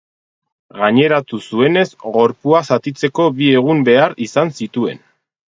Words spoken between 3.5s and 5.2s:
egun behar izan zituen.